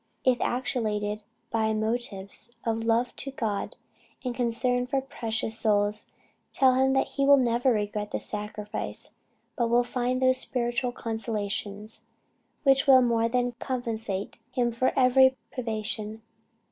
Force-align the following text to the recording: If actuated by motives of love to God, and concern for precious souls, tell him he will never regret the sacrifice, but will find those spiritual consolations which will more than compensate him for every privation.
If 0.25 0.41
actuated 0.41 1.21
by 1.51 1.73
motives 1.75 2.51
of 2.65 2.85
love 2.85 3.15
to 3.17 3.29
God, 3.29 3.75
and 4.25 4.33
concern 4.33 4.87
for 4.87 4.99
precious 4.99 5.59
souls, 5.59 6.11
tell 6.51 6.73
him 6.73 6.95
he 7.05 7.23
will 7.23 7.37
never 7.37 7.71
regret 7.71 8.09
the 8.09 8.19
sacrifice, 8.19 9.11
but 9.55 9.69
will 9.69 9.83
find 9.83 10.19
those 10.19 10.39
spiritual 10.39 10.91
consolations 10.91 12.01
which 12.63 12.87
will 12.87 13.03
more 13.03 13.29
than 13.29 13.51
compensate 13.59 14.39
him 14.49 14.71
for 14.71 14.91
every 14.97 15.37
privation. 15.51 16.23